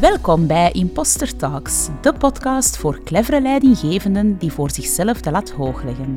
[0.00, 5.82] Welkom bij Imposter Talks, de podcast voor clevere leidinggevenden die voor zichzelf de lat hoog
[5.82, 6.16] leggen.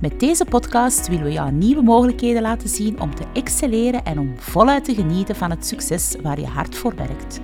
[0.00, 4.34] Met deze podcast willen we jou nieuwe mogelijkheden laten zien om te excelleren en om
[4.36, 7.40] voluit te genieten van het succes waar je hard voor werkt.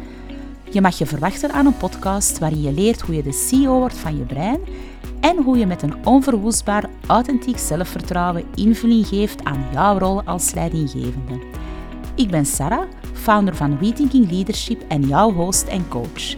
[0.70, 3.98] Je mag je verwachten aan een podcast waarin je leert hoe je de CEO wordt
[3.98, 4.60] van je brein
[5.20, 11.68] en hoe je met een onverwoestbaar, authentiek zelfvertrouwen invulling geeft aan jouw rol als leidinggevende.
[12.14, 16.34] Ik ben Sarah, founder van Rethinking Leadership en jouw host en coach.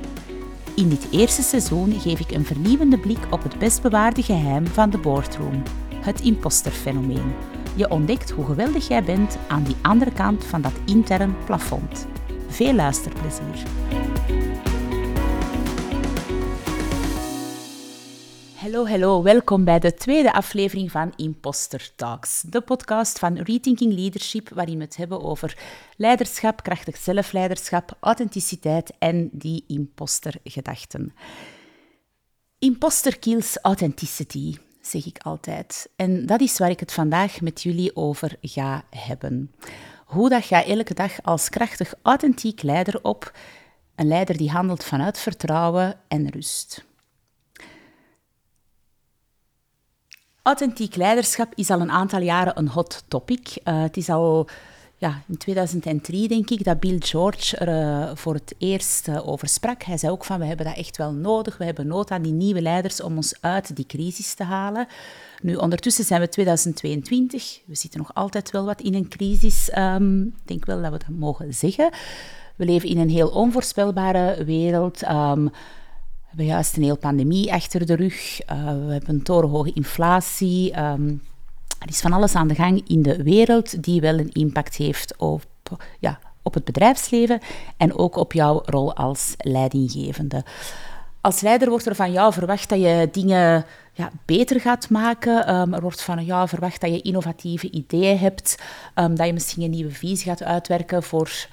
[0.75, 4.91] In dit eerste seizoen geef ik een vernieuwende blik op het best bewaarde geheim van
[4.91, 5.63] de boardroom,
[5.95, 7.33] het imposterfenomeen.
[7.75, 12.07] Je ontdekt hoe geweldig jij bent aan die andere kant van dat intern plafond.
[12.49, 13.67] Veel luisterplezier.
[18.63, 24.49] Hallo, hallo, welkom bij de tweede aflevering van Imposter Talks, de podcast van Rethinking Leadership,
[24.49, 25.59] waarin we het hebben over
[25.97, 31.15] leiderschap, krachtig zelfleiderschap, authenticiteit en die impostergedachten.
[32.59, 35.91] Imposter kills authenticity, zeg ik altijd.
[35.97, 39.53] En dat is waar ik het vandaag met jullie over ga hebben.
[40.05, 43.33] Hoe dat ga elke dag als krachtig, authentiek leider op,
[43.95, 46.91] een leider die handelt vanuit vertrouwen en rust.
[50.43, 53.57] Authentiek leiderschap is al een aantal jaren een hot topic.
[53.65, 54.47] Uh, het is al
[54.97, 59.49] ja, in 2003, denk ik, dat Bill George er uh, voor het eerst uh, over
[59.49, 59.83] sprak.
[59.83, 61.59] Hij zei ook van, we hebben dat echt wel nodig.
[61.59, 64.87] We hebben nood aan die nieuwe leiders om ons uit die crisis te halen.
[65.43, 67.61] Nu, ondertussen zijn we 2022.
[67.65, 69.71] We zitten nog altijd wel wat in een crisis.
[69.79, 71.91] Um, ik denk wel dat we dat mogen zeggen.
[72.57, 75.01] We leven in een heel onvoorspelbare wereld.
[75.01, 75.51] We
[76.33, 78.41] hebben juist een hele pandemie achter de rug.
[78.51, 80.81] Uh, we hebben een torenhoge inflatie.
[80.81, 81.23] Um,
[81.79, 85.17] er is van alles aan de gang in de wereld die wel een impact heeft
[85.17, 85.45] op,
[85.99, 87.41] ja, op het bedrijfsleven
[87.77, 90.45] en ook op jouw rol als leidinggevende.
[91.21, 95.55] Als leider wordt er van jou verwacht dat je dingen ja, beter gaat maken.
[95.55, 98.63] Um, er wordt van jou verwacht dat je innovatieve ideeën hebt,
[98.95, 101.47] um, dat je misschien een nieuwe visie gaat uitwerken voor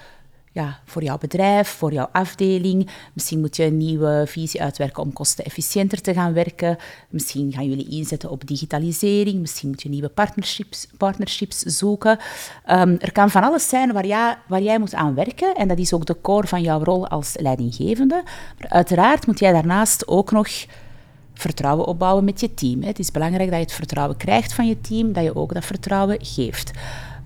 [0.51, 2.89] ja, voor jouw bedrijf, voor jouw afdeling.
[3.13, 6.77] Misschien moet je een nieuwe visie uitwerken om kostenefficiënter te gaan werken.
[7.09, 9.39] Misschien gaan jullie inzetten op digitalisering.
[9.39, 12.19] Misschien moet je nieuwe partnerships, partnerships zoeken.
[12.69, 14.07] Um, er kan van alles zijn waar
[14.47, 15.55] waar jij moet aan werken.
[15.55, 18.23] En dat is ook de core van jouw rol als leidinggevende.
[18.59, 20.49] Maar uiteraard moet jij daarnaast ook nog
[21.33, 22.83] vertrouwen opbouwen met je team.
[22.83, 25.65] Het is belangrijk dat je het vertrouwen krijgt van je team, dat je ook dat
[25.65, 26.71] vertrouwen geeft.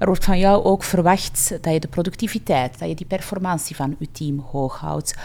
[0.04, 3.96] Er wordt van jou ook verwacht dat je de productiviteit, dat je die performantie van
[4.00, 5.16] je team hoog houdt.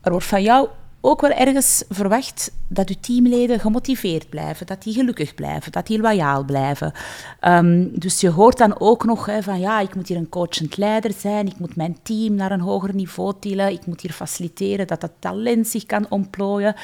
[0.00, 0.68] Er wordt van jou
[1.00, 6.00] ook wel ergens verwacht dat je teamleden gemotiveerd blijven, dat die gelukkig blijven, dat die
[6.00, 6.92] loyaal blijven.
[7.40, 10.76] Um, dus je hoort dan ook nog hè, van ja, ik moet hier een coachend
[10.76, 14.86] leider zijn, ik moet mijn team naar een hoger niveau tillen, ik moet hier faciliteren
[14.86, 16.74] dat dat talent zich kan ontplooien.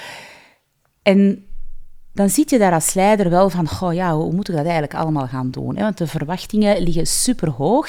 [1.03, 1.45] En
[2.15, 4.95] dan zit je daar als leider wel van, goh ja, hoe moet ik dat eigenlijk
[4.95, 5.75] allemaal gaan doen?
[5.75, 7.89] Want de verwachtingen liggen super hoog.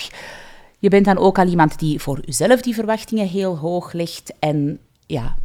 [0.79, 4.33] Je bent dan ook al iemand die voor jezelf die verwachtingen heel hoog legt.
[4.39, 5.35] En ja,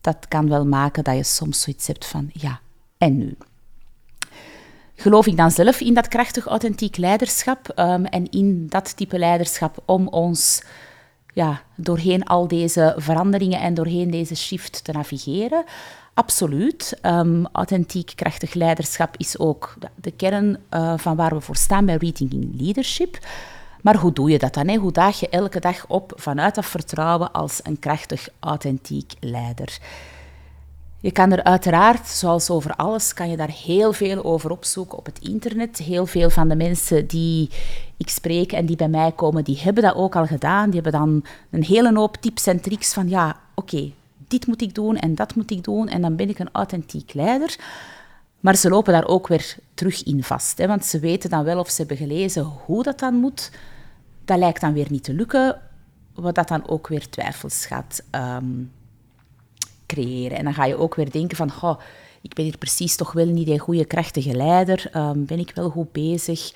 [0.00, 2.60] dat kan wel maken dat je soms zoiets hebt van, ja,
[2.98, 3.36] en nu?
[4.94, 9.82] Geloof ik dan zelf in dat krachtig authentiek leiderschap um, en in dat type leiderschap
[9.84, 10.62] om ons
[11.36, 15.64] ja, doorheen al deze veranderingen en doorheen deze shift te navigeren?
[16.14, 16.98] Absoluut.
[17.02, 21.96] Um, authentiek, krachtig leiderschap is ook de, kern uh, van waar we voor staan bij
[21.96, 23.18] Rethinking Leadership.
[23.82, 24.68] Maar hoe doe je dat dan?
[24.68, 24.76] Hè?
[24.76, 29.78] Hoe daag je elke dag op vanuit dat vertrouwen als een krachtig, authentiek leider?
[31.06, 35.06] Je kan er uiteraard, zoals over alles, kan je daar heel veel over opzoeken op
[35.06, 35.78] het internet.
[35.78, 37.50] Heel veel van de mensen die
[37.96, 40.70] ik spreek en die bij mij komen, die hebben dat ook al gedaan.
[40.70, 43.92] Die hebben dan een hele hoop tips en tricks van, ja, oké,
[44.28, 47.14] dit moet ik doen en dat moet ik doen en dan ben ik een authentiek
[47.14, 47.56] leider.
[48.40, 51.58] Maar ze lopen daar ook weer terug in vast, hè, want ze weten dan wel
[51.58, 53.50] of ze hebben gelezen hoe dat dan moet.
[54.24, 55.60] Dat lijkt dan weer niet te lukken,
[56.14, 58.70] wat dat dan ook weer twijfels gaat um,
[59.86, 60.38] creëren.
[60.38, 61.80] En dan ga je ook weer denken van, oh,
[62.22, 64.90] ik ben hier precies toch wel niet een goede, krachtige leider.
[64.94, 66.52] Um, ben ik wel goed bezig?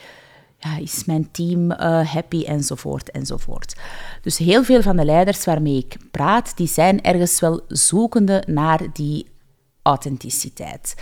[0.60, 3.76] ja, is mijn team uh, happy enzovoort enzovoort.
[4.22, 8.80] Dus heel veel van de leiders waarmee ik praat, die zijn ergens wel zoekende naar
[8.92, 9.26] die
[9.82, 10.94] authenticiteit.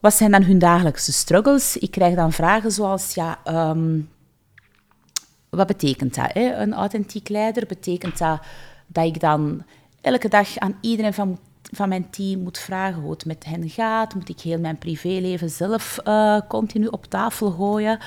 [0.00, 1.76] Wat zijn dan hun dagelijkse struggles?
[1.76, 3.38] Ik krijg dan vragen zoals, ja,
[3.70, 4.08] um,
[5.50, 6.32] wat betekent dat?
[6.32, 6.54] Hè?
[6.54, 8.40] Een authentiek leider, betekent dat
[8.86, 9.64] dat ik dan
[10.04, 11.38] elke dag aan iedereen van
[11.72, 14.14] van mijn team moet vragen hoe het met hen gaat.
[14.14, 17.98] Moet ik heel mijn privéleven zelf uh, continu op tafel gooien?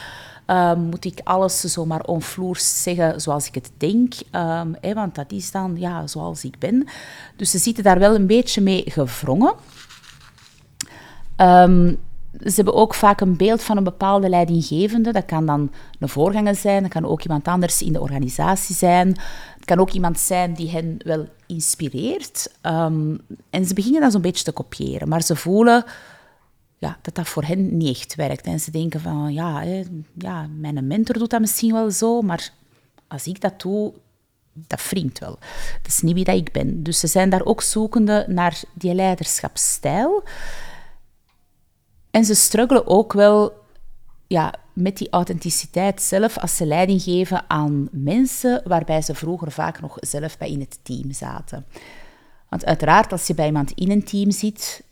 [0.47, 4.13] Um, moet ik alles zomaar onvloers zeggen zoals ik het denk?
[4.31, 6.87] Um, want dat is dan ja, zoals ik ben.
[7.35, 9.53] Dus ze zitten daar wel een beetje mee gevrongen.
[11.37, 11.97] Um,
[12.43, 15.11] ze hebben ook vaak een beeld van een bepaalde leidinggevende.
[15.11, 19.07] Dat kan dan een voorganger zijn, dat kan ook iemand anders in de organisatie zijn.
[19.55, 22.51] Het kan ook iemand zijn die hen wel inspireert.
[22.61, 25.85] Um, en ze beginnen dan zo'n beetje te kopiëren, maar ze voelen
[26.77, 28.45] ja, dat dat voor hen niet echt werkt.
[28.45, 29.83] En ze denken van, ja, hè,
[30.17, 32.53] ja, mijn mentor doet dat misschien wel zo, maar
[33.07, 33.93] als ik dat doe,
[34.53, 35.37] dat wringt wel.
[35.81, 36.83] Dat is niet wie dat ik ben.
[36.83, 40.23] Dus ze zijn daar ook zoekende naar die leiderschapsstijl.
[42.11, 43.53] En ze struggelen ook wel
[44.27, 49.81] ja, met die authenticiteit zelf als ze leiding geven aan mensen waarbij ze vroeger vaak
[49.81, 51.65] nog zelf bij in het team zaten.
[52.49, 54.83] Want uiteraard, als je bij iemand in een team zit,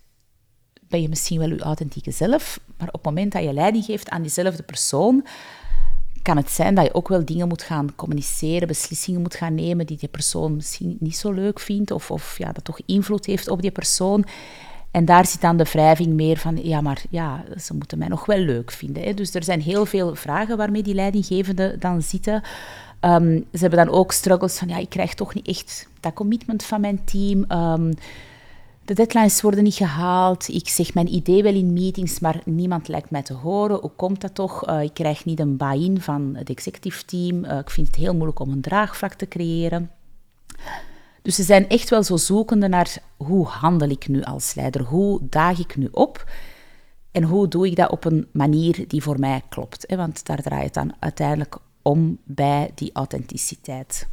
[0.88, 4.10] ben je misschien wel je authentieke zelf, maar op het moment dat je leiding geeft
[4.10, 5.26] aan diezelfde persoon,
[6.22, 9.86] kan het zijn dat je ook wel dingen moet gaan communiceren, beslissingen moet gaan nemen
[9.86, 13.48] die die persoon misschien niet zo leuk vindt, of, of ja, dat toch invloed heeft
[13.48, 14.26] op die persoon.
[14.96, 18.26] En daar zit dan de wrijving meer van, ja, maar ja, ze moeten mij nog
[18.26, 19.04] wel leuk vinden.
[19.04, 19.14] Hè.
[19.14, 22.44] Dus er zijn heel veel vragen waarmee die leidinggevenden dan zitten.
[23.02, 26.64] Um, ze hebben dan ook struggles van, ja, ik krijg toch niet echt dat commitment
[26.64, 27.46] van mijn team.
[27.52, 27.94] Um,
[28.86, 30.48] de deadlines worden niet gehaald.
[30.48, 33.80] Ik zeg mijn idee wel in meetings, maar niemand lijkt mij te horen.
[33.80, 34.70] Hoe komt dat toch?
[34.70, 37.46] Uh, ik krijg niet een buy-in van het executive team.
[37.46, 39.92] Uh, ik vind het heel moeilijk om een draagvlak te creëren.
[41.26, 44.82] Dus ze zijn echt wel zo zoekende naar hoe handel ik nu als leider?
[44.82, 46.32] Hoe daag ik nu op?
[47.12, 49.96] En hoe doe ik dat op een manier die voor mij klopt?
[49.96, 54.08] Want daar draait het dan uiteindelijk om bij die authenticiteit.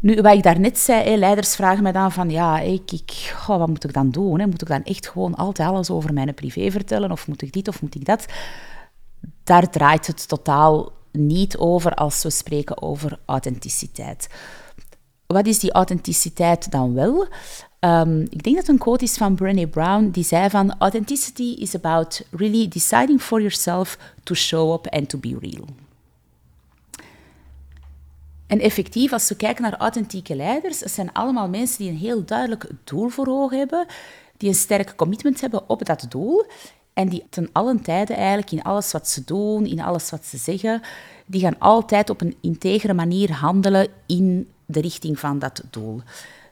[0.00, 3.84] Nu, wat ik daarnet zei, leiders vragen mij dan van, ja, ik, ik, wat moet
[3.84, 4.48] ik dan doen?
[4.48, 7.10] Moet ik dan echt gewoon altijd alles over mijn privé vertellen?
[7.10, 8.26] Of moet ik dit of moet ik dat?
[9.44, 14.28] Daar draait het totaal niet over als we spreken over authenticiteit
[15.26, 17.26] wat is die authenticiteit dan wel?
[17.80, 21.74] Um, ik denk dat een quote is van Brené Brown, die zei van authenticity is
[21.74, 25.64] about really deciding for yourself to show up and to be real.
[28.46, 32.24] En effectief, als we kijken naar authentieke leiders, het zijn allemaal mensen die een heel
[32.24, 33.86] duidelijk doel voor ogen hebben,
[34.36, 36.46] die een sterk commitment hebben op dat doel
[36.92, 40.36] en die ten allen tijde eigenlijk in alles wat ze doen, in alles wat ze
[40.36, 40.80] zeggen,
[41.26, 46.00] die gaan altijd op een integere manier handelen in de richting van dat doel.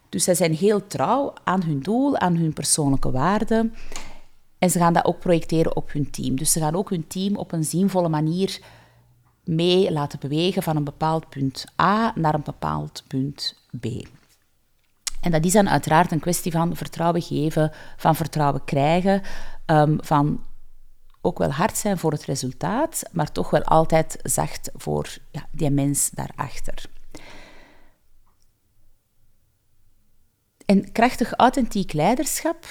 [0.08, 3.74] Dus zij zijn heel trouw aan hun doel, aan hun persoonlijke waarden.
[4.58, 6.36] En ze gaan dat ook projecteren op hun team.
[6.36, 8.60] Dus ze gaan ook hun team op een zinvolle manier
[9.44, 13.86] mee laten bewegen van een bepaald punt A naar een bepaald punt B.
[15.20, 19.22] En dat is dan uiteraard een kwestie van vertrouwen geven, van vertrouwen krijgen,
[19.66, 20.40] um, van
[21.20, 25.70] ook wel hard zijn voor het resultaat, maar toch wel altijd zacht voor ja, die
[25.70, 26.84] mens daarachter.
[30.66, 32.66] En krachtig authentiek leiderschap,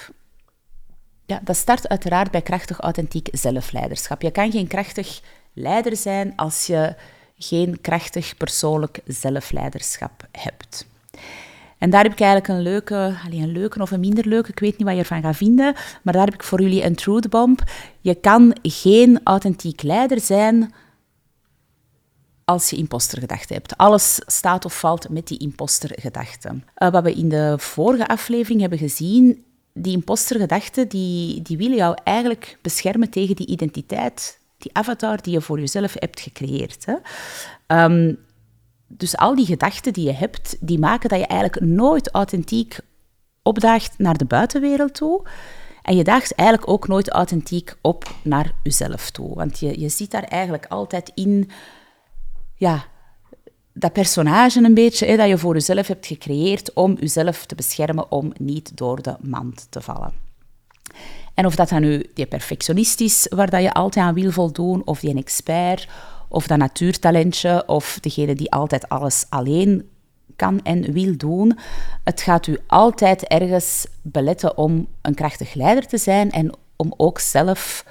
[1.26, 4.22] ja, dat start uiteraard bij krachtig authentiek zelfleiderschap.
[4.22, 5.20] Je kan geen krachtig
[5.52, 6.94] leider zijn als je
[7.38, 10.86] geen krachtig persoonlijk zelfleiderschap hebt.
[11.78, 14.78] En daar heb ik eigenlijk een leuke, een leuke of een minder leuke, ik weet
[14.78, 17.62] niet wat je ervan gaat vinden, maar daar heb ik voor jullie een truth bomb.
[18.00, 20.72] Je kan geen authentiek leider zijn
[22.44, 23.76] als je impostergedachte hebt.
[23.76, 26.48] Alles staat of valt met die impostergedachte.
[26.48, 31.96] Uh, wat we in de vorige aflevering hebben gezien, die impostergedachten die, die willen jou
[32.04, 36.86] eigenlijk beschermen tegen die identiteit, die avatar die je voor jezelf hebt gecreëerd.
[36.86, 36.94] Hè.
[37.84, 38.18] Um,
[38.86, 42.78] dus al die gedachten die je hebt, die maken dat je eigenlijk nooit authentiek
[43.42, 45.26] opdaagt naar de buitenwereld toe.
[45.82, 49.34] En je daagt eigenlijk ook nooit authentiek op naar jezelf toe.
[49.34, 51.50] Want je, je zit daar eigenlijk altijd in
[52.64, 52.84] ja,
[53.72, 58.10] dat personage een beetje hè, dat je voor jezelf hebt gecreëerd om jezelf te beschermen
[58.10, 60.12] om niet door de mand te vallen.
[61.34, 64.82] En of dat dan nu die perfectionist is, waar dat je altijd aan wil voldoen,
[64.84, 65.88] of die een expert,
[66.28, 69.88] of dat natuurtalentje, of degene die altijd alles alleen
[70.36, 71.58] kan en wil doen.
[72.04, 77.18] Het gaat u altijd ergens beletten om een krachtig leider te zijn en om ook
[77.18, 77.84] zelf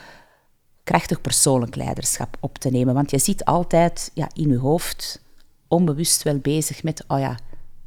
[0.83, 2.93] krachtig persoonlijk leiderschap op te nemen.
[2.93, 5.21] Want je zit altijd ja, in je hoofd
[5.67, 7.37] onbewust wel bezig met, oh ja,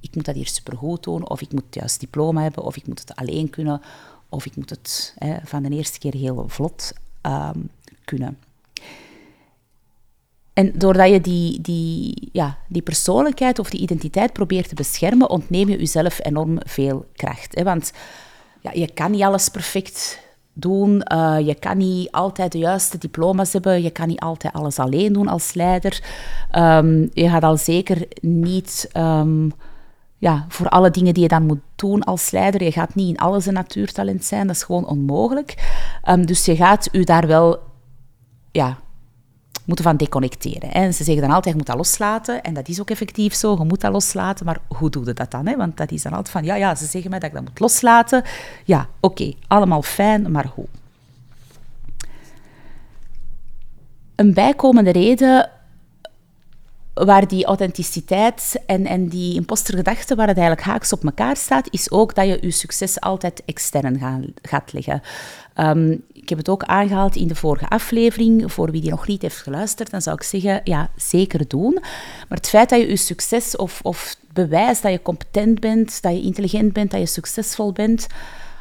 [0.00, 3.00] ik moet dat hier supergoed doen, of ik moet juist diploma hebben, of ik moet
[3.00, 3.80] het alleen kunnen,
[4.28, 7.70] of ik moet het hè, van de eerste keer heel vlot um,
[8.04, 8.38] kunnen.
[10.52, 15.68] En doordat je die, die, ja, die persoonlijkheid of die identiteit probeert te beschermen, ontneem
[15.68, 17.54] je jezelf enorm veel kracht.
[17.54, 17.62] Hè?
[17.62, 17.92] Want
[18.60, 20.18] ja, je kan niet alles perfect
[20.58, 21.02] doen.
[21.12, 23.82] Uh, je kan niet altijd de juiste diploma's hebben.
[23.82, 26.02] Je kan niet altijd alles alleen doen als leider.
[26.52, 29.52] Um, je gaat al zeker niet um,
[30.18, 32.62] ja, voor alle dingen die je dan moet doen als leider.
[32.62, 34.46] Je gaat niet in alles een natuurtalent zijn.
[34.46, 35.54] Dat is gewoon onmogelijk.
[36.08, 37.58] Um, dus je gaat je daar wel
[38.50, 38.78] ja,
[39.66, 40.72] moeten van deconnecteren.
[40.72, 42.42] En ze zeggen dan altijd, je moet dat loslaten.
[42.42, 44.46] En dat is ook effectief zo, je moet dat loslaten.
[44.46, 45.46] Maar hoe doe je dat dan?
[45.46, 45.56] Hè?
[45.56, 47.60] Want dat is dan altijd van, ja, ja, ze zeggen mij dat ik dat moet
[47.60, 48.22] loslaten.
[48.64, 50.66] Ja, oké, allemaal fijn, maar hoe?
[54.14, 55.50] Een bijkomende reden
[56.94, 61.90] waar die authenticiteit en, en die impostergedachte, waar het eigenlijk haaks op elkaar staat, is
[61.90, 65.02] ook dat je je succes altijd extern gaat leggen.
[65.56, 68.52] Um, ik heb het ook aangehaald in de vorige aflevering.
[68.52, 71.72] Voor wie die nog niet heeft geluisterd, dan zou ik zeggen, ja, zeker doen.
[72.28, 76.12] Maar het feit dat je je succes of, of bewijst dat je competent bent, dat
[76.12, 78.06] je intelligent bent, dat je succesvol bent,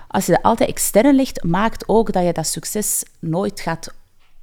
[0.07, 3.93] als je dat altijd extern legt, maakt ook dat je dat succes nooit gaat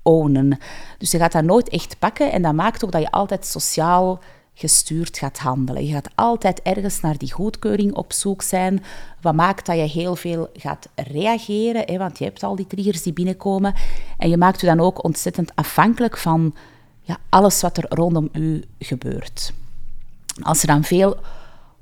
[0.02, 0.58] ownen.
[0.98, 4.20] Dus je gaat dat nooit echt pakken en dat maakt ook dat je altijd sociaal
[4.54, 5.86] gestuurd gaat handelen.
[5.86, 8.84] Je gaat altijd ergens naar die goedkeuring op zoek zijn.
[9.20, 11.98] Wat maakt dat je heel veel gaat reageren, hè?
[11.98, 13.74] want je hebt al die triggers die binnenkomen.
[14.18, 16.54] En je maakt je dan ook ontzettend afhankelijk van
[17.00, 19.52] ja, alles wat er rondom u gebeurt.
[20.42, 21.16] Als er dan veel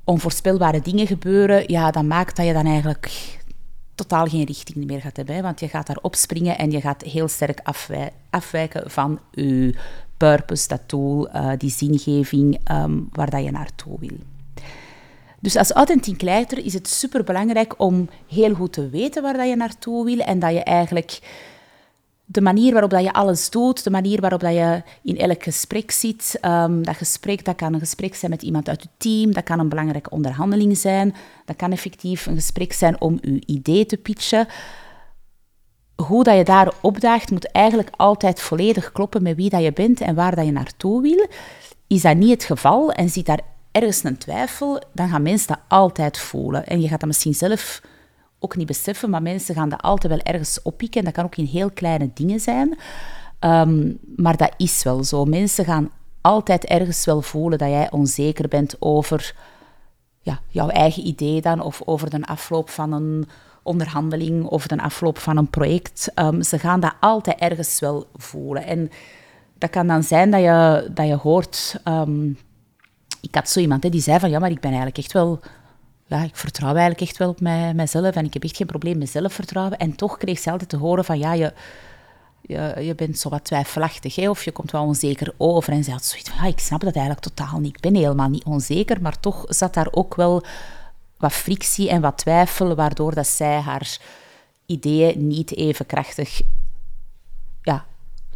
[0.03, 3.39] onvoorspelbare dingen gebeuren, ja, dan maakt dat je dan eigenlijk
[3.95, 5.41] totaal geen richting meer gaat hebben.
[5.41, 7.61] Want je gaat daar opspringen en je gaat heel sterk
[8.29, 9.75] afwijken van je
[10.21, 14.17] purpose, dat doel, uh, die zingeving um, waar dat je naartoe wil.
[15.39, 19.55] Dus als authentiek leider is het superbelangrijk om heel goed te weten waar dat je
[19.55, 21.19] naartoe wil en dat je eigenlijk
[22.25, 25.91] de manier waarop dat je alles doet, de manier waarop dat je in elk gesprek
[25.91, 26.37] zit.
[26.45, 29.59] Um, dat gesprek dat kan een gesprek zijn met iemand uit het team, dat kan
[29.59, 34.47] een belangrijke onderhandeling zijn, dat kan effectief een gesprek zijn om je idee te pitchen.
[36.07, 40.01] Hoe dat je daar opdaagt, moet eigenlijk altijd volledig kloppen met wie dat je bent
[40.01, 41.27] en waar dat je naartoe wil.
[41.87, 43.39] Is dat niet het geval en zit daar
[43.71, 46.65] ergens een twijfel, dan gaan mensen dat altijd voelen.
[46.65, 47.81] En je gaat dat misschien zelf
[48.39, 50.99] ook niet beseffen, maar mensen gaan dat altijd wel ergens oppikken.
[50.99, 52.77] En dat kan ook in heel kleine dingen zijn.
[53.39, 55.25] Um, maar dat is wel zo.
[55.25, 55.91] Mensen gaan
[56.21, 59.35] altijd ergens wel voelen dat jij onzeker bent over
[60.21, 63.27] ja, jouw eigen idee dan, of over de afloop van een
[63.63, 66.11] onderhandeling of de afloop van een project.
[66.15, 68.65] Um, ze gaan dat altijd ergens wel voelen.
[68.65, 68.91] En
[69.57, 71.81] dat kan dan zijn dat je, dat je hoort...
[71.85, 72.37] Um,
[73.21, 75.39] ik had zo iemand hè, die zei van, ja, maar ik ben eigenlijk echt wel
[76.11, 78.97] ja, ik vertrouw eigenlijk echt wel op mij, mijzelf en ik heb echt geen probleem
[78.97, 79.77] met zelfvertrouwen.
[79.77, 81.53] En toch kreeg ze altijd te horen van, ja, je,
[82.41, 85.73] je, je bent zo wat twijfelachtig hè, of je komt wel onzeker over.
[85.73, 87.75] En ze had zoiets van, ja, ik snap dat eigenlijk totaal niet.
[87.75, 90.43] Ik ben helemaal niet onzeker, maar toch zat daar ook wel
[91.21, 93.97] wat frictie en wat twijfel, waardoor dat zij haar
[94.65, 96.41] ideeën niet even krachtig
[97.61, 97.85] ja,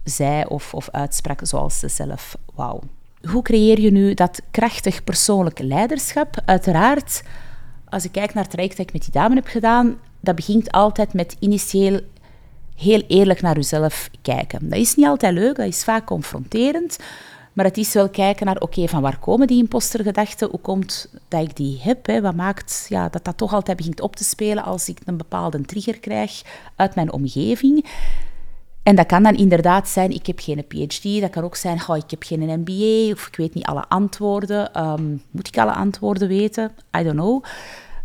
[0.03, 2.81] zei of, of uitsprak zoals ze zelf wou.
[3.29, 6.41] Hoe creëer je nu dat krachtig persoonlijk leiderschap?
[6.45, 7.23] Uiteraard
[7.89, 10.71] als ik kijk naar het traject dat ik met die dame heb gedaan, dat begint
[10.71, 11.99] altijd met initieel
[12.75, 14.69] heel eerlijk naar jezelf kijken.
[14.69, 16.97] Dat is niet altijd leuk, dat is vaak confronterend,
[17.55, 20.49] maar het is wel kijken naar, oké, van waar komen die impostergedachten?
[20.49, 22.05] Hoe komt dat ik die heb?
[22.05, 22.21] Hè?
[22.21, 25.61] Wat maakt ja, dat dat toch altijd begint op te spelen als ik een bepaalde
[25.61, 26.41] trigger krijg
[26.75, 27.85] uit mijn omgeving?
[28.83, 31.21] En dat kan dan inderdaad zijn, ik heb geen PhD.
[31.21, 34.87] Dat kan ook zijn, oh, ik heb geen MBA of ik weet niet alle antwoorden.
[34.87, 36.71] Um, moet ik alle antwoorden weten?
[36.97, 37.43] I don't know.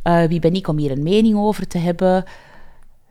[0.05, 2.25] Uh, wie ben ik om hier een mening over te hebben?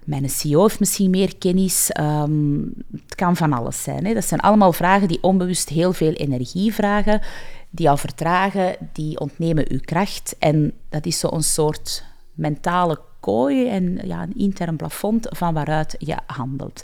[0.10, 1.92] Mijn CEO heeft misschien meer kennis.
[2.00, 4.06] Um, het kan van alles zijn.
[4.06, 4.13] Hè.
[4.13, 7.22] Dat zijn allemaal vragen die onbewust heel veel energie vragen,
[7.70, 10.36] die jou vertragen, die ontnemen uw kracht.
[10.39, 16.18] En dat is zo'n soort mentale kooi en ja, een intern plafond van waaruit je
[16.25, 16.84] handelt.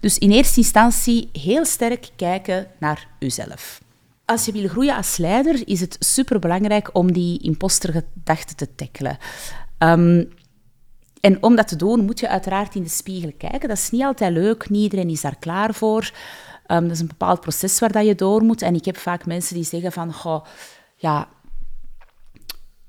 [0.00, 3.80] Dus in eerste instantie heel sterk kijken naar uzelf.
[4.24, 9.18] Als je wil groeien als leider, is het superbelangrijk om die impostergedachten te tackelen.
[9.78, 10.28] Um,
[11.26, 13.68] en om dat te doen, moet je uiteraard in de spiegel kijken.
[13.68, 16.10] Dat is niet altijd leuk, niet iedereen is daar klaar voor.
[16.66, 18.62] Um, dat is een bepaald proces waar dat je door moet.
[18.62, 20.44] En ik heb vaak mensen die zeggen van, goh,
[20.96, 21.28] ja,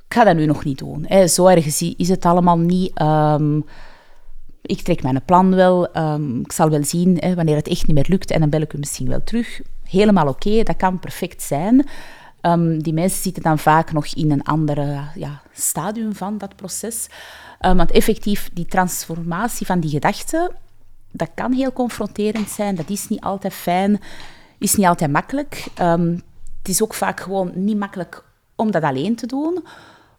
[0.08, 1.06] ik ga dat nu nog niet doen.
[1.08, 1.28] Hè.
[1.28, 3.02] Zo erg is het allemaal niet.
[3.02, 3.66] Um,
[4.62, 5.98] ik trek mijn plan wel.
[5.98, 8.62] Um, ik zal wel zien hè, wanneer het echt niet meer lukt en dan bel
[8.62, 9.62] ik u misschien wel terug.
[9.84, 11.88] Helemaal oké, dat kan perfect zijn.
[12.52, 17.08] Um, die mensen zitten dan vaak nog in een andere ja, stadium van dat proces.
[17.62, 20.52] Um, want effectief, die transformatie van die gedachten,
[21.12, 22.76] dat kan heel confronterend zijn.
[22.76, 24.00] Dat is niet altijd fijn.
[24.58, 25.66] is niet altijd makkelijk.
[25.76, 26.12] Ehm,
[26.58, 28.24] het is ook vaak gewoon niet makkelijk
[28.56, 29.66] om dat alleen te doen,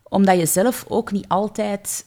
[0.02, 2.04] omdat je zelf ook niet altijd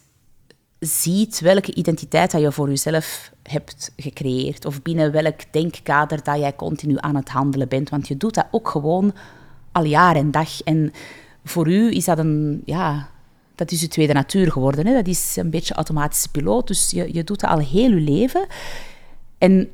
[0.78, 6.56] ziet welke identiteit dat je voor jezelf hebt gecreëerd of binnen welk denkkader dat jij
[6.56, 7.88] continu aan het handelen bent.
[7.88, 9.12] Want je doet dat ook gewoon
[9.72, 10.62] al jaar en dag.
[10.62, 10.92] En
[11.44, 13.08] voor u is dat een, ja,
[13.54, 14.86] dat is je tweede natuur geworden.
[14.86, 14.94] Hè?
[14.94, 18.46] Dat is een beetje automatische piloot, dus je, je doet dat al heel je leven.
[19.38, 19.70] En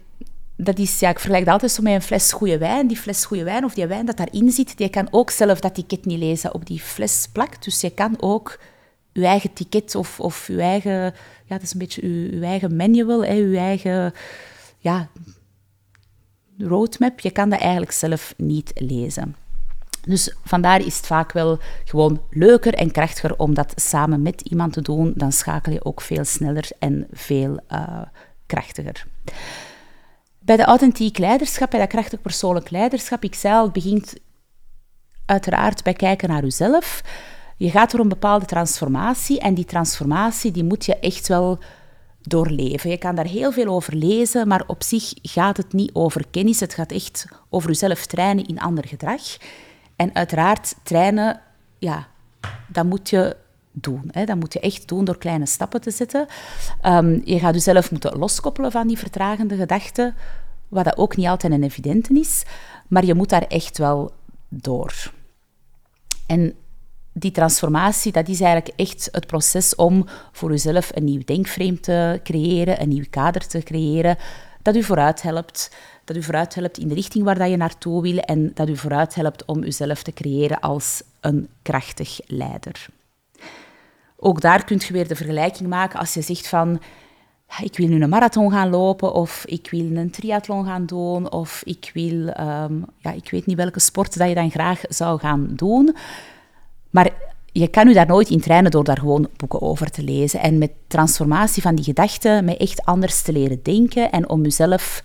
[0.57, 2.87] dat is, ja, ik vergelijk dat altijd zo met een fles goede wijn.
[2.87, 5.75] Die fles goede wijn of die wijn dat daarin zit, die kan ook zelf dat
[5.75, 7.65] ticket niet lezen op die fles plakt.
[7.65, 8.59] Dus je kan ook
[9.13, 11.15] je eigen ticket of, of je eigen...
[11.45, 14.13] Ja, dat is een beetje je, eigen manual, hè, je eigen...
[14.79, 15.09] Ja,
[16.59, 17.21] roadmap.
[17.21, 19.37] Je kan dat eigenlijk zelf niet lezen.
[20.01, 24.73] Dus vandaar is het vaak wel gewoon leuker en krachtiger om dat samen met iemand
[24.73, 25.13] te doen.
[25.17, 28.03] Dan schakel je ook veel sneller en veel uh,
[28.47, 29.07] krachtiger.
[30.39, 34.15] Bij de authentiek leiderschap, bij dat krachtig persoonlijk leiderschap, ik zei het begint
[35.27, 37.03] uiteraard bij kijken naar uzelf.
[37.57, 41.59] Je gaat door een bepaalde transformatie en die transformatie die moet je echt wel
[42.21, 42.91] doorleven.
[42.91, 46.61] Je kan daar heel veel over lezen, maar op zich gaat het niet over kennis.
[46.61, 49.23] Het gaat echt over jezelf trainen in ander gedrag.
[49.99, 51.41] En uiteraard trainen,
[51.79, 52.07] ja,
[52.69, 53.37] dat moet je
[53.73, 54.09] doen.
[54.11, 54.25] Hè.
[54.25, 56.27] Dat moet je echt doen door kleine stappen te zetten.
[56.83, 60.15] Um, je gaat jezelf moeten loskoppelen van die vertragende gedachten,
[60.69, 62.43] wat dat ook niet altijd een evidente is,
[62.89, 64.13] maar je moet daar echt wel
[64.49, 65.13] door.
[66.27, 66.55] En
[67.13, 72.21] die transformatie, dat is eigenlijk echt het proces om voor jezelf een nieuw denkframe te
[72.23, 74.17] creëren, een nieuw kader te creëren,
[74.69, 75.71] dat u vooruit helpt,
[76.05, 78.77] dat u vooruit helpt in de richting waar dat je naartoe wil en dat u
[78.77, 82.87] vooruit helpt om uzelf te creëren als een krachtig leider.
[84.17, 86.81] Ook daar kunt je weer de vergelijking maken als je zegt van
[87.63, 91.63] ik wil nu een marathon gaan lopen of ik wil een triathlon gaan doen of
[91.65, 95.49] ik wil, um, ja, ik weet niet welke sport dat je dan graag zou gaan
[95.55, 95.97] doen.
[96.91, 97.11] Maar
[97.53, 100.41] je kan u daar nooit in trainen door daar gewoon boeken over te lezen.
[100.41, 105.03] En met transformatie van die gedachten, met echt anders te leren denken en om jezelf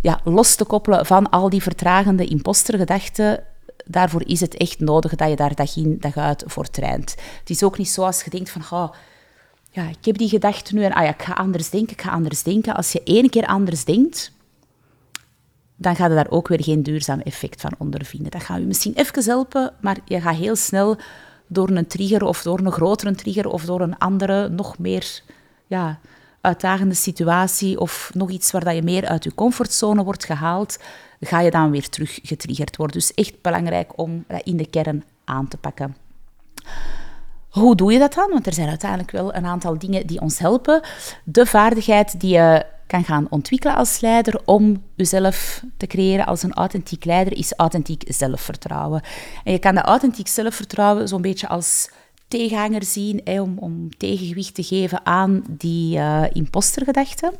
[0.00, 3.44] ja, los te koppelen van al die vertragende impostergedachten,
[3.84, 7.14] daarvoor is het echt nodig dat je daar dag in, dag uit voor traint.
[7.38, 8.92] Het is ook niet zo als je denkt van, oh,
[9.70, 12.10] ja, ik heb die gedachte nu en ah ja, ik ga anders denken, ik ga
[12.10, 12.74] anders denken.
[12.74, 14.32] Als je één keer anders denkt,
[15.80, 18.30] dan gaat je daar ook weer geen duurzaam effect van ondervinden.
[18.30, 20.96] Dat gaat je misschien even helpen, maar je gaat heel snel
[21.46, 25.22] door een trigger of door een grotere trigger of door een andere, nog meer
[25.66, 25.98] ja,
[26.40, 30.78] uitdagende situatie of nog iets waar dat je meer uit je comfortzone wordt gehaald,
[31.20, 32.96] ga je dan weer terug getriggerd worden.
[32.96, 35.96] Dus echt belangrijk om dat in de kern aan te pakken.
[37.48, 38.30] Hoe doe je dat dan?
[38.30, 40.80] Want er zijn uiteindelijk wel een aantal dingen die ons helpen.
[41.24, 46.54] De vaardigheid die je kan gaan ontwikkelen als leider om jezelf te creëren als een
[46.54, 49.02] authentiek leider, is authentiek zelfvertrouwen.
[49.44, 51.90] En je kan dat authentiek zelfvertrouwen zo'n beetje als
[52.28, 57.32] tegenhanger zien, hè, om, om, tegengewicht te geven aan die uh, impostergedachten.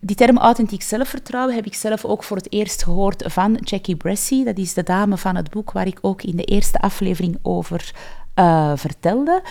[0.00, 4.44] Die term authentiek zelfvertrouwen heb ik zelf ook voor het eerst gehoord van Jackie Bressy.
[4.44, 7.94] Dat is de dame van het boek waar ik ook in de eerste aflevering over
[8.34, 9.42] uh, vertelde.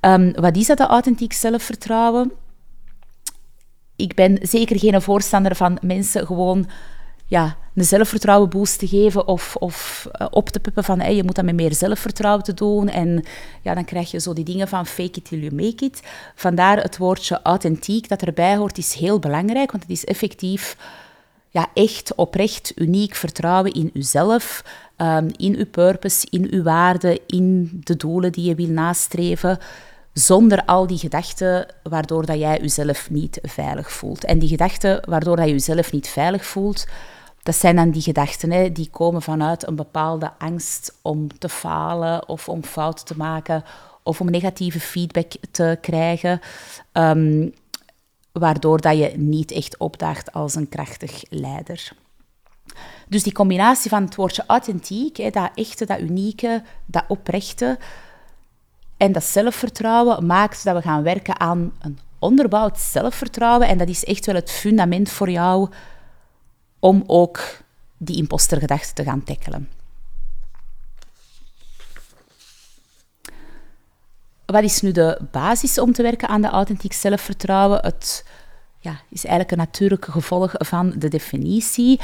[0.00, 2.32] Um, wat is dat authentiek zelfvertrouwen?
[3.96, 6.66] Ik ben zeker geen voorstander van mensen gewoon
[7.26, 11.24] ja, een zelfvertrouwen boost te geven of, of uh, op te puppen van hey, je
[11.24, 12.88] moet dat met meer zelfvertrouwen te doen.
[12.88, 13.24] En
[13.62, 16.02] ja, dan krijg je zo die dingen van fake it till you make it.
[16.34, 20.76] Vandaar het woordje authentiek dat erbij hoort is heel belangrijk, want het is effectief
[21.50, 24.64] ja, echt oprecht uniek vertrouwen in uzelf,
[24.96, 29.58] um, in uw purpose, in uw waarden, in de doelen die je wil nastreven,
[30.18, 34.24] zonder al die gedachten waardoor dat jij jezelf niet veilig voelt.
[34.24, 36.86] En die gedachten waardoor dat je jezelf niet veilig voelt,
[37.42, 42.28] dat zijn dan die gedachten hè, die komen vanuit een bepaalde angst om te falen
[42.28, 43.64] of om fouten te maken
[44.02, 46.40] of om negatieve feedback te krijgen.
[46.92, 47.54] Um,
[48.32, 51.92] waardoor dat je niet echt opdaagt als een krachtig leider.
[53.08, 57.78] Dus die combinatie van het woordje authentiek, hè, dat echte, dat unieke, dat oprechte
[58.96, 63.68] en dat zelfvertrouwen maakt dat we gaan werken aan een onderbouwd zelfvertrouwen.
[63.68, 65.70] En dat is echt wel het fundament voor jou
[66.78, 67.40] om ook
[67.96, 69.68] die impostergedachte te gaan tackelen.
[74.46, 77.78] Wat is nu de basis om te werken aan de authentiek zelfvertrouwen?
[77.82, 78.24] Het
[78.80, 82.00] ja, is eigenlijk een natuurlijk gevolg van de definitie.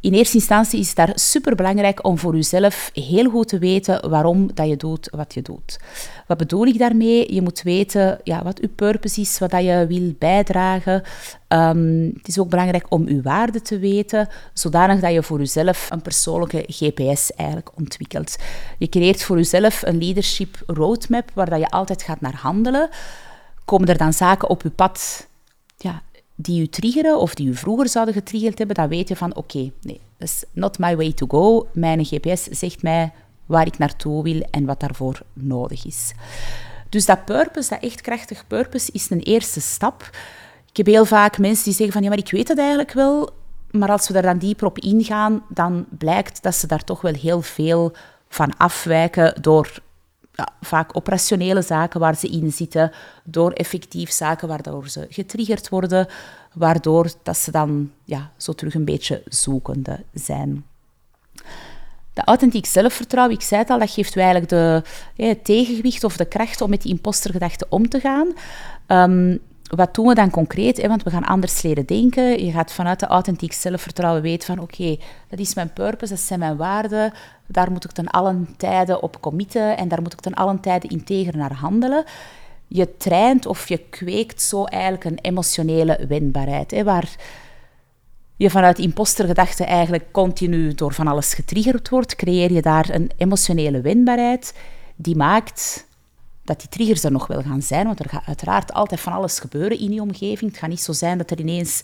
[0.00, 4.50] In eerste instantie is het daar superbelangrijk om voor jezelf heel goed te weten waarom
[4.54, 5.78] dat je doet wat je doet.
[6.26, 7.34] Wat bedoel ik daarmee?
[7.34, 11.02] Je moet weten ja, wat je purpose is, wat dat je wil bijdragen.
[11.48, 15.90] Ehm, het is ook belangrijk om je waarde te weten, zodanig dat je voor jezelf
[15.90, 18.36] een persoonlijke GPS eigenlijk ontwikkelt.
[18.78, 22.88] Je creëert voor jezelf een leadership roadmap waar dat je altijd gaat naar handelen.
[23.64, 25.26] Komen er dan zaken op je pad
[25.76, 26.02] ja,
[26.40, 29.70] die u triggeren of die u vroeger zouden getriggerd hebben, dan weet je van oké,
[29.82, 31.68] nee, dat is not my way to go.
[31.72, 33.12] Mijn GPS zegt mij
[33.46, 36.12] waar ik naartoe wil en wat daarvoor nodig is.
[36.88, 40.10] Dus dat purpose, dat echt krachtig purpose, is een eerste stap.
[40.70, 43.30] Ik heb heel vaak mensen die zeggen van ja, maar ik weet het eigenlijk wel,
[43.70, 47.14] maar als we daar dan dieper op ingaan, dan blijkt dat ze daar toch wel
[47.14, 47.92] heel veel
[48.28, 49.72] van afwijken door
[50.38, 52.92] ja, vaak operationele zaken waar ze in zitten,
[53.24, 56.06] door effectief zaken waardoor ze getriggerd worden,
[56.52, 60.64] waardoor dat ze dan ja, zo terug een beetje zoekende zijn.
[62.12, 64.82] De authentiek zelfvertrouwen, ik zei het al, dat geeft eigenlijk de,
[65.16, 68.32] het tegengewicht of de kracht om met die impostergedachte om te gaan.
[68.86, 69.36] Ehm,
[69.68, 70.76] wat doen we dan concreet?
[70.82, 70.88] Hè?
[70.88, 72.44] Want we gaan anders leren denken.
[72.44, 74.96] Je gaat vanuit de authentiek zelfvertrouwen weten van oké,
[75.28, 77.12] dat is mijn purpose, dat zijn mijn waarden.
[77.46, 80.90] Daar moet ik ten allen tijden op committen en daar moet ik ten allen tijden
[80.90, 82.04] integer naar handelen.
[82.66, 86.70] Je traint of je kweekt zo eigenlijk een emotionele wendbaarheid.
[86.70, 87.16] Hè, waar
[88.36, 93.80] je vanuit impostergedachte eigenlijk continu door van alles getriggerd wordt, creëer je daar een emotionele
[93.80, 94.54] wendbaarheid
[94.96, 95.86] die maakt
[96.48, 99.38] dat die triggers er nog wel gaan zijn, want er gaat uiteraard altijd van alles
[99.38, 100.50] gebeuren in je omgeving.
[100.50, 101.82] Het gaat niet zo zijn dat er ineens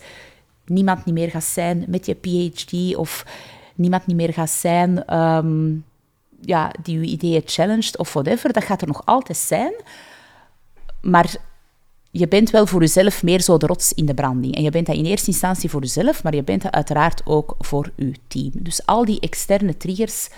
[0.67, 3.27] niemand niet meer gaat zijn met je PhD of
[3.75, 5.73] niemand niet meer gaat zijn ehm,
[6.41, 8.53] ja, die je ideeën challenged of whatever.
[8.53, 9.73] Dat gaat er nog altijd zijn.
[11.01, 11.37] Maar
[12.11, 14.55] je bent wel voor jezelf meer zo de rots in de branding.
[14.55, 17.55] En je bent dat in eerste instantie voor jezelf, maar je bent dat uiteraard ook
[17.59, 18.51] voor je team.
[18.53, 20.29] Dus al die externe triggers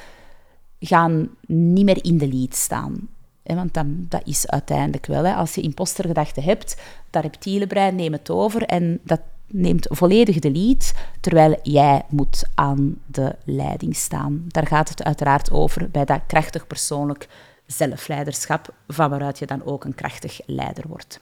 [0.81, 3.09] gaan niet meer in de lead staan.
[3.55, 5.27] Want dan, dat is uiteindelijk wel.
[5.27, 6.77] Als je impostergedachten hebt,
[7.11, 12.45] dat reptiele brein neemt het over en dat neemt volledig de lead, terwijl jij moet
[12.55, 14.45] aan de leiding staan.
[14.49, 17.29] Daar gaat het uiteraard over bij dat krachtig persoonlijk
[17.67, 21.21] zelfleiderschap, van waaruit je dan ook een krachtig leider wordt.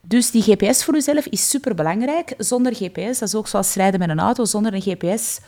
[0.00, 2.34] Dus die GPS voor jezelf is superbelangrijk.
[2.38, 5.40] Zonder GPS, dat is ook zoals rijden met een auto, zonder een GPS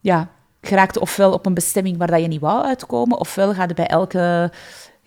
[0.00, 3.74] ja, geraakt ofwel op een bestemming waar dat je niet wou uitkomen, ofwel gaat je
[3.74, 4.52] bij elke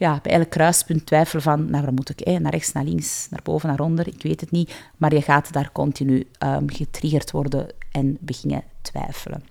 [0.01, 2.21] ja, bij elk kruispunt twijfelen van, nou, waar moet ik?
[2.21, 2.37] Eh?
[2.37, 4.73] Naar rechts, naar links, naar boven, naar onder, ik weet het niet.
[4.97, 9.43] Maar je gaat daar continu um, getriggerd worden en beginnen twijfelen.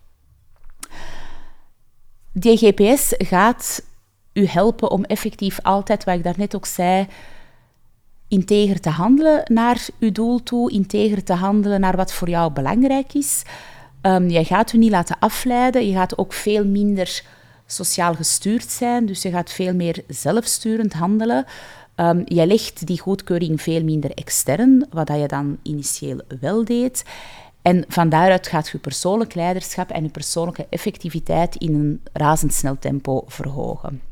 [2.33, 3.83] Die GPS gaat
[4.33, 7.07] u helpen om effectief altijd, wat ik daarnet ook zei,
[8.29, 13.15] integer te handelen naar uw doel toe, integer te handelen naar wat voor jou belangrijk
[13.15, 13.43] is.
[14.03, 17.23] Um, je gaat u niet laten afleiden, je gaat ook veel minder
[17.73, 21.45] sociaal gestuurd zijn, dus je gaat veel meer zelfsturend handelen.
[21.97, 27.05] Um, je legt die goedkeuring veel minder extern, wat je dan initieel wel deed.
[27.63, 33.25] En van daaruit gaat je persoonlijk leiderschap en je persoonlijke effectiviteit in een razendsnel tempo
[33.27, 34.03] verhogen.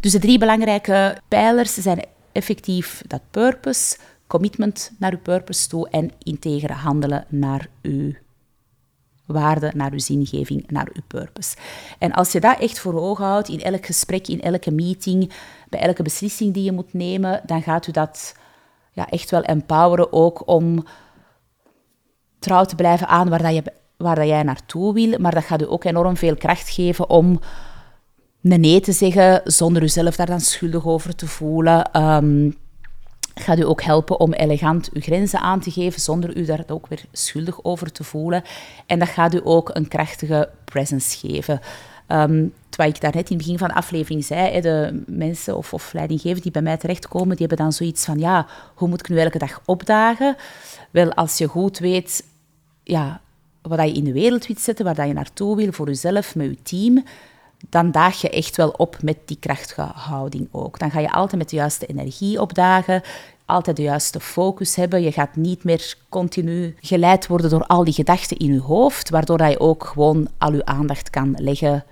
[0.00, 6.10] Dus de drie belangrijke pijlers zijn effectief dat purpose, commitment naar uw purpose toe en
[6.18, 8.12] integere handelen naar uw
[9.32, 11.56] waarde, naar uw zingeving, naar uw purpose.
[11.98, 15.32] En als je dat echt voor ogen houdt in elk gesprek, in elke meeting,
[15.68, 18.34] bij elke beslissing die je moet nemen, dan gaat u dat
[18.92, 20.84] ja, echt wel empoweren ook om
[22.38, 23.62] trouw te blijven aan waar, dat je,
[23.96, 25.18] waar dat jij naartoe wil.
[25.18, 27.40] Maar dat gaat u ook enorm veel kracht geven om
[28.42, 32.02] een nee te zeggen zonder uzelf daar dan schuldig over te voelen.
[32.02, 32.60] Um,
[33.34, 36.86] gaat u ook helpen om elegant uw grenzen aan te geven zonder u daar ook
[36.86, 38.42] weer schuldig over te voelen.
[38.86, 41.60] En dat gaat u ook een krachtige presence geven.
[42.08, 45.92] Um, wat ik daarnet in het begin van de aflevering zei, de mensen of, of
[45.92, 49.18] leidinggevenden die bij mij terechtkomen, die hebben dan zoiets van, ja, hoe moet ik nu
[49.18, 50.36] elke dag opdagen?
[50.90, 52.24] Wel, als je goed weet
[52.84, 53.20] ja,
[53.62, 56.62] wat je in de wereld wilt zetten, waar je naartoe wil, voor jezelf, met je
[56.62, 57.04] team,
[57.68, 60.78] dan daag je echt wel op met die krachtige houding ook.
[60.78, 63.02] Dan ga je altijd met de juiste energie opdagen,
[63.44, 65.02] altijd de juiste focus hebben.
[65.02, 69.42] Je gaat niet meer continu geleid worden door al die gedachten in je hoofd, waardoor
[69.46, 71.84] je ook gewoon al je aandacht kan leggen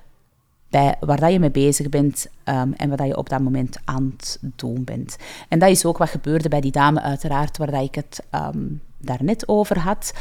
[0.70, 4.14] bij waar dat je mee bezig bent um, en wat je op dat moment aan
[4.16, 5.16] het doen bent.
[5.48, 8.80] En dat is ook wat gebeurde bij die dame uiteraard, waar dat ik het um,
[8.98, 10.12] daarnet over had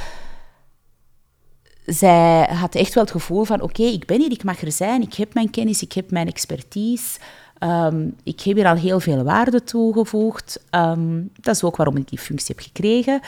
[1.89, 5.01] zij had echt wel het gevoel van, oké, ik ben hier, ik mag er zijn,
[5.01, 7.19] ik heb mijn kennis, ik heb mijn expertise,
[7.59, 10.63] um, ik heb hier al heel veel waarde toegevoegd.
[10.71, 13.21] Um, dat is ook waarom ik die functie heb gekregen.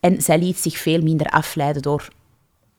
[0.00, 2.08] En zij liet zich veel minder afleiden door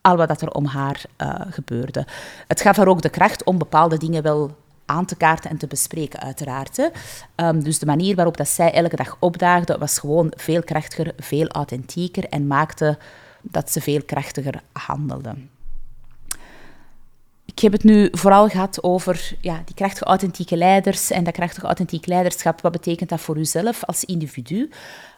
[0.01, 2.05] al wat er om haar uh, gebeurde.
[2.47, 5.67] Het gaf haar ook de kracht om bepaalde dingen wel aan te kaarten en te
[5.67, 6.89] bespreken, uiteraard.
[7.35, 11.47] Um, dus de manier waarop dat zij elke dag opdaagde, was gewoon veel krachtiger, veel
[11.47, 12.97] authentieker en maakte
[13.51, 15.35] dat ze veel krachtiger handelde.
[17.45, 21.65] Ik heb het nu vooral gehad over ja, die krachtige authentieke leiders en dat krachtige
[21.65, 22.61] authentiek leiderschap.
[22.61, 24.69] Wat betekent dat voor uzelf als individu?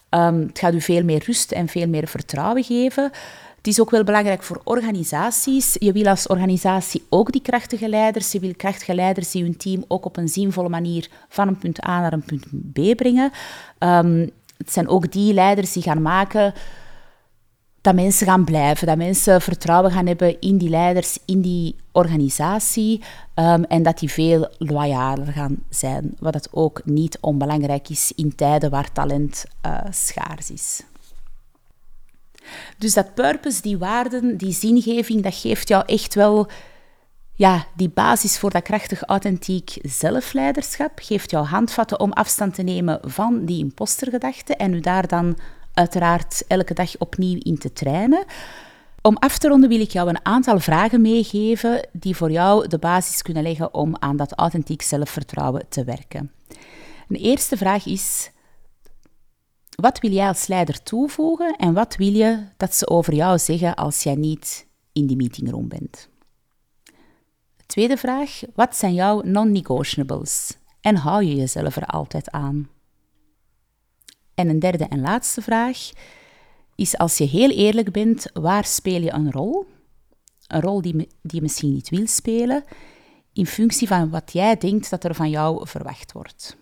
[0.10, 3.12] Um, het gaat u veel meer rust en veel meer vertrouwen geven.
[3.58, 5.76] Het is ook wel belangrijk voor organisaties.
[5.80, 8.32] Je wil als organisatie ook die krachtige leiders.
[8.32, 11.86] Je wil krachtige leiders die hun team ook op een zinvolle manier van een punt
[11.88, 13.32] A naar een punt B brengen.
[13.80, 16.54] Um, het zijn ook die leiders die gaan maken
[17.88, 23.02] dat mensen gaan blijven, dat mensen vertrouwen gaan hebben in die leiders, in die organisatie
[23.36, 28.36] um, en dat die veel loyaler gaan zijn, wat het ook niet onbelangrijk is in
[28.36, 30.84] tijden waar talent uh, schaars is.
[32.78, 36.48] Dus dat purpose, die waarden, die zingeving, dat geeft jou echt wel
[37.34, 43.00] ja, die basis voor dat krachtig authentiek zelfleiderschap, geeft jou handvatten om afstand te nemen
[43.02, 45.38] van die impostergedachte en u daar dan
[45.78, 48.26] uiteraard elke dag opnieuw in te trainen.
[49.02, 52.78] Om af te ronden wil ik jou een aantal vragen meegeven die voor jou de
[52.78, 56.32] basis kunnen leggen om aan dat authentiek zelfvertrouwen te werken.
[57.08, 58.32] Een eerste vraag is:
[59.76, 63.76] wat wil jij als leider toevoegen en wat wil je dat ze over jou zeggen
[63.76, 66.10] als jij niet in die meetingroom bent?
[67.66, 72.70] Tweede vraag: wat zijn jouw non-negotiables en hou je jezelf er altijd aan?
[74.38, 75.78] En een derde en laatste vraag
[76.76, 79.66] is als je heel eerlijk bent, waar speel je een rol?
[80.48, 82.64] Een rol die, die je misschien niet wil spelen,
[83.34, 86.58] in functie van wat jij denkt dat er van jou verwacht wordt.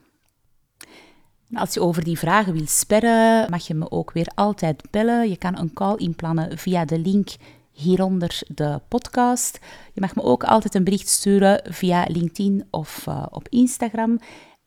[1.53, 5.29] als je over die vragen wil sperren, mag je me ook weer altijd bellen.
[5.29, 7.29] Je kan een call inplannen via de link
[7.71, 9.59] hieronder de podcast.
[9.93, 14.19] Je mag me ook altijd een bericht sturen via LinkedIn of uh, op Instagram.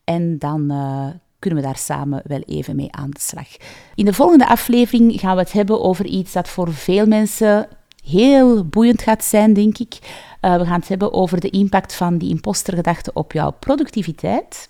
[0.05, 3.49] En dan uh, kunnen we daar samen wel even mee aan de slag.
[3.95, 7.69] In de volgende aflevering gaan we het hebben over iets dat voor veel mensen
[8.05, 9.99] heel boeiend gaat zijn, denk ik.
[10.41, 14.69] Uh, we gaan het hebben over de impact van die impostergedachte op jouw productiviteit.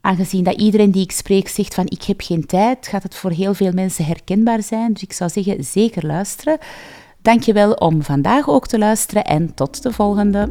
[0.00, 3.30] Aangezien dat iedereen die ik spreek zegt van ik heb geen tijd, gaat het voor
[3.30, 4.92] heel veel mensen herkenbaar zijn.
[4.92, 6.58] Dus ik zou zeggen, zeker luisteren.
[7.22, 10.48] Dankjewel om vandaag ook te luisteren en tot de volgende.